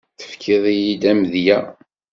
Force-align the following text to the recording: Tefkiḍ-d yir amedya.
Tefkiḍ-d 0.19 0.65
yir 0.83 1.03
amedya. 1.11 1.59